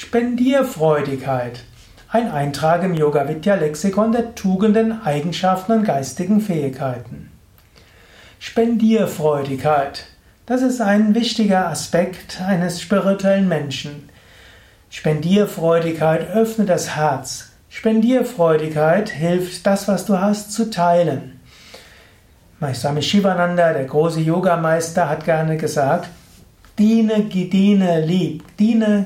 Spendierfreudigkeit. 0.00 1.60
Ein 2.08 2.30
Eintrag 2.30 2.82
im 2.84 2.94
Yoga 2.94 3.28
Vidya 3.28 3.56
Lexikon 3.56 4.12
der 4.12 4.34
Tugenden, 4.34 5.02
Eigenschaften 5.04 5.72
und 5.72 5.84
geistigen 5.84 6.40
Fähigkeiten. 6.40 7.30
Spendierfreudigkeit. 8.38 10.06
Das 10.46 10.62
ist 10.62 10.80
ein 10.80 11.14
wichtiger 11.14 11.68
Aspekt 11.68 12.40
eines 12.40 12.80
spirituellen 12.80 13.46
Menschen. 13.46 14.08
Spendierfreudigkeit 14.88 16.30
öffnet 16.30 16.70
das 16.70 16.96
Herz. 16.96 17.50
Spendierfreudigkeit 17.68 19.10
hilft, 19.10 19.66
das, 19.66 19.86
was 19.86 20.06
du 20.06 20.18
hast, 20.18 20.54
zu 20.54 20.70
teilen. 20.70 21.38
Swami 22.72 23.02
Shivananda, 23.02 23.74
der 23.74 23.84
große 23.84 24.20
Yogameister, 24.20 25.10
hat 25.10 25.26
gerne 25.26 25.58
gesagt, 25.58 26.08
diene, 26.78 27.24
diene, 27.24 28.00
lieb, 28.00 28.44
diene, 28.56 29.04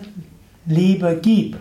Liebe 0.66 1.18
gib. 1.20 1.56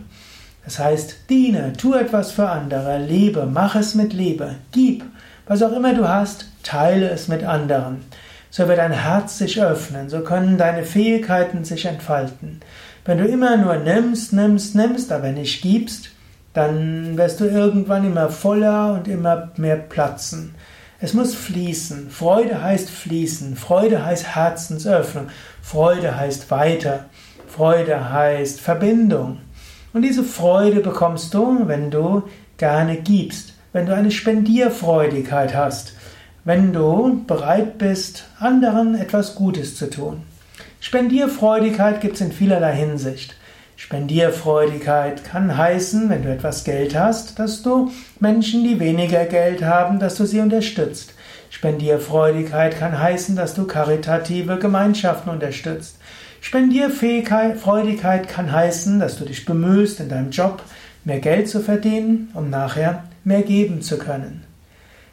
Das 0.66 0.80
heißt, 0.80 1.30
diene, 1.30 1.74
tu 1.74 1.94
etwas 1.94 2.32
für 2.32 2.48
andere, 2.48 2.98
liebe, 2.98 3.46
mach 3.46 3.76
es 3.76 3.96
mit 3.96 4.14
Liebe, 4.14 4.56
gib. 4.72 5.04
Was 5.46 5.62
auch 5.62 5.74
immer 5.74 5.94
du 5.94 6.08
hast, 6.08 6.48
teile 6.64 7.10
es 7.10 7.28
mit 7.28 7.44
anderen. 7.44 8.02
So 8.50 8.68
wird 8.68 8.78
dein 8.78 8.92
Herz 8.94 9.38
sich 9.38 9.62
öffnen, 9.62 10.10
so 10.10 10.22
können 10.22 10.58
deine 10.58 10.84
Fähigkeiten 10.84 11.66
sich 11.66 11.86
entfalten. 11.86 12.62
Wenn 13.04 13.18
du 13.18 13.26
immer 13.26 13.58
nur 13.58 13.76
nimmst, 13.76 14.32
nimmst, 14.32 14.76
nimmst, 14.76 15.12
aber 15.12 15.32
nicht 15.32 15.62
gibst, 15.62 16.12
dann 16.54 17.18
wirst 17.18 17.42
du 17.42 17.46
irgendwann 17.46 18.06
immer 18.06 18.30
voller 18.30 18.94
und 18.94 19.08
immer 19.08 19.52
mehr 19.58 19.76
platzen. 19.76 20.56
Es 21.02 21.14
muss 21.14 21.36
fließen. 21.36 22.10
Freude 22.12 22.62
heißt 22.62 22.90
fließen. 22.90 23.58
Freude 23.58 24.06
heißt 24.06 24.36
Herzensöffnung. 24.36 25.28
Freude 25.62 26.16
heißt 26.16 26.50
weiter. 26.50 27.06
Freude 27.56 28.12
heißt 28.12 28.60
Verbindung. 28.60 29.38
Und 29.94 30.02
diese 30.02 30.24
Freude 30.24 30.80
bekommst 30.80 31.36
du, 31.36 31.68
wenn 31.68 31.92
du 31.92 32.24
gerne 32.58 32.98
gibst, 32.98 33.54
wenn 33.74 33.86
du 33.86 33.94
eine 33.94 34.10
Spendierfreudigkeit 34.10 35.54
hast, 35.54 35.94
wenn 36.46 36.74
du 36.74 37.24
bereit 37.28 37.78
bist, 37.78 38.24
anderen 38.40 38.96
etwas 38.96 39.36
Gutes 39.36 39.76
zu 39.76 39.88
tun. 39.88 40.24
Spendierfreudigkeit 40.80 42.02
gibt 42.02 42.16
es 42.16 42.22
in 42.22 42.32
vielerlei 42.32 42.74
Hinsicht. 42.74 43.36
Spendierfreudigkeit 43.76 45.24
kann 45.24 45.56
heißen, 45.56 46.10
wenn 46.10 46.24
du 46.24 46.30
etwas 46.30 46.64
Geld 46.64 46.98
hast, 46.98 47.38
dass 47.38 47.62
du 47.62 47.92
Menschen, 48.20 48.64
die 48.64 48.80
weniger 48.80 49.26
Geld 49.26 49.64
haben, 49.64 50.00
dass 50.00 50.16
du 50.16 50.26
sie 50.26 50.40
unterstützt. 50.40 51.14
Spendierfreudigkeit 51.52 52.80
kann 52.80 53.00
heißen, 53.00 53.36
dass 53.36 53.54
du 53.54 53.68
karitative 53.68 54.58
Gemeinschaften 54.58 55.30
unterstützt. 55.30 55.98
Spendierfreudigkeit 56.44 58.28
kann 58.28 58.52
heißen, 58.52 59.00
dass 59.00 59.18
du 59.18 59.24
dich 59.24 59.46
bemühst, 59.46 60.02
in 60.02 60.10
deinem 60.10 60.30
Job 60.30 60.62
mehr 61.06 61.20
Geld 61.20 61.48
zu 61.48 61.62
verdienen, 61.62 62.32
um 62.34 62.50
nachher 62.50 63.06
mehr 63.24 63.44
geben 63.44 63.82
zu 63.82 63.98
können. 63.98 64.44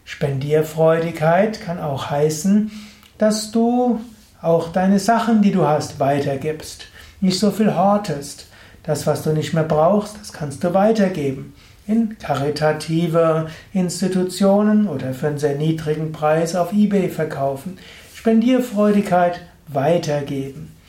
Spendierfreudigkeit 0.04 1.60
kann 1.60 1.78
auch 1.78 2.10
heißen, 2.10 2.72
dass 3.16 3.52
du 3.52 4.00
auch 4.42 4.72
deine 4.72 4.98
Sachen, 4.98 5.40
die 5.40 5.52
du 5.52 5.64
hast, 5.64 6.00
weitergibst. 6.00 6.86
Nicht 7.20 7.38
so 7.38 7.52
viel 7.52 7.76
hortest. 7.76 8.48
Das, 8.82 9.06
was 9.06 9.22
du 9.22 9.30
nicht 9.30 9.54
mehr 9.54 9.62
brauchst, 9.62 10.18
das 10.20 10.32
kannst 10.32 10.64
du 10.64 10.74
weitergeben. 10.74 11.54
In 11.86 12.18
karitative 12.18 13.46
Institutionen 13.72 14.88
oder 14.88 15.14
für 15.14 15.28
einen 15.28 15.38
sehr 15.38 15.54
niedrigen 15.54 16.10
Preis 16.10 16.56
auf 16.56 16.72
eBay 16.72 17.08
verkaufen. 17.08 17.78
Spendierfreudigkeit 18.16 19.40
weitergeben. 19.68 20.79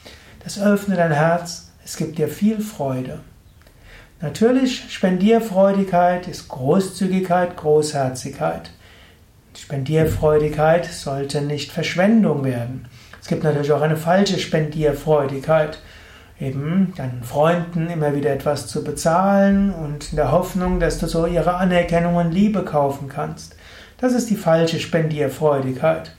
Das 0.43 0.59
öffnet 0.59 0.97
dein 0.97 1.11
Herz, 1.11 1.71
es 1.85 1.97
gibt 1.97 2.17
dir 2.17 2.27
viel 2.27 2.61
Freude. 2.61 3.19
Natürlich, 4.21 4.91
Spendierfreudigkeit 4.93 6.27
ist 6.27 6.47
Großzügigkeit, 6.47 7.57
Großherzigkeit. 7.57 8.71
Spendierfreudigkeit 9.57 10.85
sollte 10.85 11.41
nicht 11.41 11.71
Verschwendung 11.71 12.43
werden. 12.43 12.87
Es 13.21 13.27
gibt 13.27 13.43
natürlich 13.43 13.71
auch 13.71 13.81
eine 13.81 13.97
falsche 13.97 14.39
Spendierfreudigkeit. 14.39 15.79
Eben 16.39 16.93
deinen 16.95 17.23
Freunden 17.23 17.89
immer 17.89 18.15
wieder 18.15 18.31
etwas 18.31 18.67
zu 18.67 18.83
bezahlen 18.83 19.71
und 19.71 20.11
in 20.11 20.15
der 20.15 20.31
Hoffnung, 20.31 20.79
dass 20.79 20.97
du 20.97 21.07
so 21.07 21.27
ihre 21.27 21.55
Anerkennung 21.55 22.15
und 22.15 22.31
Liebe 22.31 22.63
kaufen 22.63 23.09
kannst. 23.09 23.55
Das 23.99 24.13
ist 24.13 24.29
die 24.31 24.35
falsche 24.35 24.79
Spendierfreudigkeit. 24.79 26.11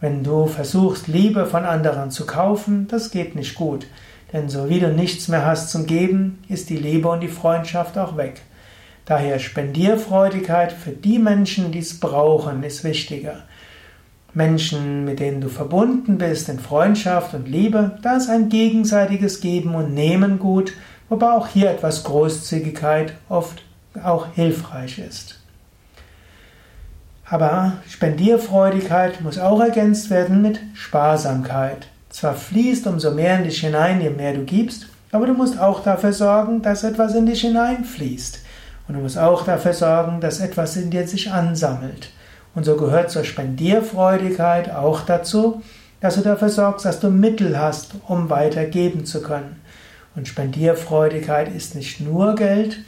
Wenn 0.00 0.24
du 0.24 0.46
versuchst, 0.46 1.08
Liebe 1.08 1.44
von 1.44 1.64
anderen 1.64 2.10
zu 2.10 2.26
kaufen, 2.26 2.88
das 2.88 3.10
geht 3.10 3.34
nicht 3.34 3.54
gut. 3.54 3.86
Denn 4.32 4.48
so 4.48 4.68
wie 4.68 4.80
du 4.80 4.88
nichts 4.88 5.28
mehr 5.28 5.44
hast 5.44 5.70
zum 5.70 5.86
Geben, 5.86 6.42
ist 6.48 6.70
die 6.70 6.76
Liebe 6.76 7.08
und 7.08 7.20
die 7.20 7.28
Freundschaft 7.28 7.98
auch 7.98 8.16
weg. 8.16 8.40
Daher 9.04 9.38
Spendierfreudigkeit 9.38 10.72
für 10.72 10.92
die 10.92 11.18
Menschen, 11.18 11.72
die 11.72 11.80
es 11.80 12.00
brauchen, 12.00 12.62
ist 12.62 12.84
wichtiger. 12.84 13.42
Menschen, 14.32 15.04
mit 15.04 15.18
denen 15.18 15.40
du 15.40 15.48
verbunden 15.48 16.16
bist 16.16 16.48
in 16.48 16.60
Freundschaft 16.60 17.34
und 17.34 17.48
Liebe, 17.48 17.98
da 18.02 18.16
ist 18.16 18.30
ein 18.30 18.48
gegenseitiges 18.48 19.40
Geben 19.40 19.74
und 19.74 19.92
Nehmen 19.92 20.38
gut, 20.38 20.72
wobei 21.08 21.32
auch 21.32 21.48
hier 21.48 21.70
etwas 21.70 22.04
Großzügigkeit 22.04 23.14
oft 23.28 23.64
auch 24.02 24.28
hilfreich 24.34 25.00
ist. 25.00 25.39
Aber 27.30 27.74
Spendierfreudigkeit 27.88 29.20
muss 29.20 29.38
auch 29.38 29.60
ergänzt 29.60 30.10
werden 30.10 30.42
mit 30.42 30.58
Sparsamkeit. 30.74 31.86
Zwar 32.08 32.34
fließt 32.34 32.88
umso 32.88 33.12
mehr 33.12 33.38
in 33.38 33.44
dich 33.44 33.60
hinein, 33.60 34.00
je 34.00 34.10
mehr 34.10 34.34
du 34.34 34.42
gibst, 34.42 34.88
aber 35.12 35.26
du 35.26 35.34
musst 35.34 35.60
auch 35.60 35.84
dafür 35.84 36.12
sorgen, 36.12 36.60
dass 36.60 36.82
etwas 36.82 37.14
in 37.14 37.26
dich 37.26 37.42
hineinfließt. 37.42 38.40
Und 38.88 38.94
du 38.94 39.00
musst 39.00 39.16
auch 39.16 39.44
dafür 39.44 39.74
sorgen, 39.74 40.20
dass 40.20 40.40
etwas 40.40 40.76
in 40.76 40.90
dir 40.90 41.06
sich 41.06 41.30
ansammelt. 41.30 42.10
Und 42.56 42.64
so 42.64 42.76
gehört 42.76 43.12
zur 43.12 43.22
Spendierfreudigkeit 43.22 44.74
auch 44.74 45.02
dazu, 45.02 45.62
dass 46.00 46.16
du 46.16 46.22
dafür 46.22 46.48
sorgst, 46.48 46.84
dass 46.84 46.98
du 46.98 47.10
Mittel 47.10 47.56
hast, 47.56 47.92
um 48.08 48.28
weitergeben 48.28 49.04
zu 49.04 49.22
können. 49.22 49.60
Und 50.16 50.26
Spendierfreudigkeit 50.26 51.54
ist 51.54 51.76
nicht 51.76 52.00
nur 52.00 52.34
Geld, 52.34 52.80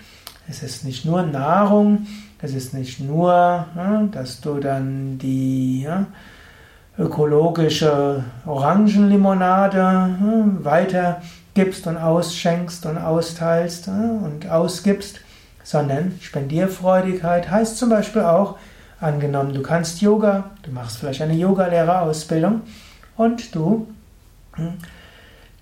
es 0.48 0.62
ist 0.62 0.84
nicht 0.84 1.04
nur 1.04 1.22
Nahrung, 1.22 2.06
es 2.40 2.54
ist 2.54 2.74
nicht 2.74 3.00
nur, 3.00 3.66
dass 4.10 4.40
du 4.40 4.58
dann 4.58 5.18
die 5.18 5.88
ökologische 6.98 8.24
Orangenlimonade 8.44 10.16
weitergibst 10.62 11.86
und 11.86 11.96
ausschenkst 11.96 12.84
und 12.86 12.98
austeilst 12.98 13.88
und 13.88 14.50
ausgibst, 14.50 15.20
sondern 15.62 16.18
Spendierfreudigkeit 16.20 17.50
heißt 17.50 17.78
zum 17.78 17.90
Beispiel 17.90 18.22
auch, 18.22 18.58
angenommen, 19.00 19.52
du 19.54 19.62
kannst 19.62 20.00
Yoga, 20.00 20.50
du 20.62 20.70
machst 20.70 20.98
vielleicht 20.98 21.22
eine 21.22 21.34
Yogalehrerausbildung 21.34 22.62
und 23.16 23.54
du 23.54 23.88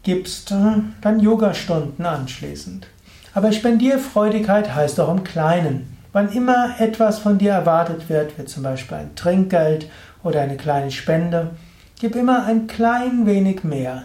gibst 0.03 0.51
dann 0.51 1.21
Yogastunden 1.21 2.05
anschließend. 2.05 2.87
Aber 3.33 3.53
Spendierfreudigkeit 3.53 4.75
heißt 4.75 4.99
auch 5.01 5.11
im 5.11 5.25
Kleinen. 5.25 5.97
Wann 6.13 6.33
immer 6.33 6.75
etwas 6.81 7.21
von 7.21 7.39
dir 7.39 7.53
erwartet 7.53 8.09
wird, 8.09 8.37
wie 8.37 8.45
zum 8.45 8.65
Beispiel 8.65 8.97
ein 8.97 9.15
Trinkgeld 9.15 9.89
oder 10.25 10.41
eine 10.41 10.57
kleine 10.57 10.91
Spende, 10.91 11.51
gib 12.01 12.17
immer 12.17 12.45
ein 12.47 12.67
klein 12.67 13.27
wenig 13.27 13.63
mehr. 13.63 14.05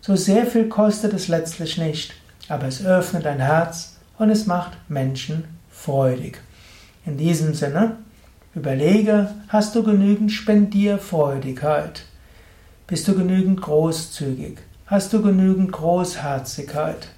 So 0.00 0.16
sehr 0.16 0.46
viel 0.46 0.68
kostet 0.68 1.12
es 1.12 1.28
letztlich 1.28 1.78
nicht, 1.78 2.14
aber 2.48 2.66
es 2.66 2.84
öffnet 2.84 3.24
dein 3.24 3.38
Herz 3.38 3.96
und 4.18 4.30
es 4.30 4.46
macht 4.46 4.72
Menschen 4.88 5.44
freudig. 5.70 6.40
In 7.06 7.16
diesem 7.16 7.54
Sinne, 7.54 7.98
überlege, 8.54 9.30
hast 9.48 9.76
du 9.76 9.84
genügend 9.84 10.32
Spendierfreudigkeit? 10.32 12.02
Bist 12.86 13.06
du 13.06 13.14
genügend 13.14 13.60
großzügig? 13.62 14.58
Hast 14.86 15.12
du 15.12 15.22
genügend 15.22 15.72
Großherzigkeit? 15.72 17.08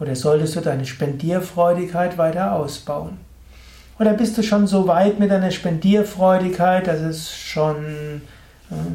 Oder 0.00 0.16
solltest 0.16 0.56
du 0.56 0.60
deine 0.60 0.86
Spendierfreudigkeit 0.86 2.18
weiter 2.18 2.52
ausbauen? 2.52 3.18
Oder 3.98 4.14
bist 4.14 4.36
du 4.36 4.42
schon 4.42 4.66
so 4.66 4.88
weit 4.88 5.20
mit 5.20 5.30
deiner 5.30 5.52
Spendierfreudigkeit, 5.52 6.86
dass 6.86 7.00
es 7.00 7.32
schon, 7.32 8.22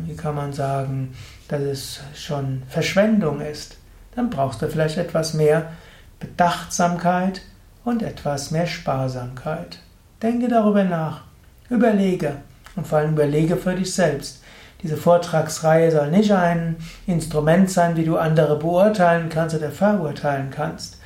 wie 0.05 0.15
kann 0.15 0.35
man 0.35 0.51
sagen, 0.51 1.15
dass 1.47 1.61
es 1.61 1.99
schon 2.15 2.63
Verschwendung 2.67 3.39
ist? 3.39 3.77
Dann 4.15 4.29
brauchst 4.29 4.61
du 4.61 4.67
vielleicht 4.67 4.97
etwas 4.97 5.33
mehr 5.33 5.71
Bedachtsamkeit 6.19 7.41
und 7.85 8.03
etwas 8.03 8.51
mehr 8.51 8.67
Sparsamkeit. 8.67 9.79
Denke 10.21 10.49
darüber 10.49 10.83
nach, 10.83 11.21
überlege 11.69 12.35
und 12.75 12.85
vor 12.85 12.99
allem 12.99 13.13
überlege 13.13 13.55
für 13.55 13.75
dich 13.75 13.93
selbst. 13.93 14.43
Diese 14.81 14.97
Vortragsreihe 14.97 15.91
soll 15.91 16.09
nicht 16.09 16.31
ein 16.31 16.77
Instrument 17.05 17.69
sein, 17.69 17.95
wie 17.97 18.05
du 18.05 18.17
andere 18.17 18.57
beurteilen 18.57 19.29
kannst 19.29 19.55
oder 19.55 19.71
verurteilen 19.71 20.49
kannst, 20.51 20.98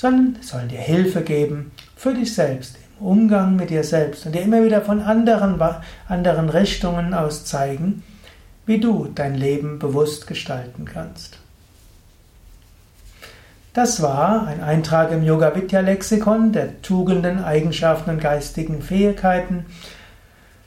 sondern 0.00 0.40
sollen 0.40 0.68
dir 0.68 0.78
Hilfe 0.78 1.20
geben 1.20 1.72
für 1.94 2.14
dich 2.14 2.34
selbst, 2.34 2.78
im 2.98 3.06
Umgang 3.06 3.56
mit 3.56 3.68
dir 3.68 3.84
selbst 3.84 4.24
und 4.24 4.34
dir 4.34 4.40
immer 4.40 4.64
wieder 4.64 4.80
von 4.80 5.02
anderen, 5.02 5.60
anderen 6.08 6.48
Richtungen 6.48 7.12
aus 7.12 7.44
zeigen, 7.44 8.02
wie 8.64 8.80
du 8.80 9.10
dein 9.14 9.34
Leben 9.34 9.78
bewusst 9.78 10.26
gestalten 10.26 10.86
kannst. 10.86 11.36
Das 13.74 14.00
war 14.00 14.46
ein 14.46 14.62
Eintrag 14.62 15.12
im 15.12 15.22
Yoga 15.22 15.54
Vidya 15.54 15.80
Lexikon 15.80 16.52
der 16.52 16.80
Tugenden, 16.80 17.44
Eigenschaften 17.44 18.08
und 18.08 18.22
geistigen 18.22 18.80
Fähigkeiten. 18.80 19.66